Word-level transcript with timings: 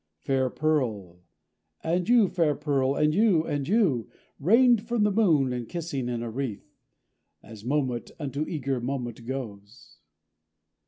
Fair 0.17 0.49
pearl, 0.49 1.19
and 1.83 2.09
you, 2.09 2.27
fair 2.27 2.55
pearl, 2.55 2.95
and 2.95 3.13
you 3.13 3.43
and 3.45 3.67
you, 3.67 4.09
Rained 4.39 4.87
from 4.87 5.03
the 5.03 5.11
moon, 5.11 5.53
and 5.53 5.69
kissing 5.69 6.09
in 6.09 6.23
a 6.23 6.31
wreath, 6.31 6.81
As 7.43 7.63
moment 7.63 8.09
unto 8.17 8.43
eager 8.47 8.81
moment 8.81 9.23
goes! 9.27 9.99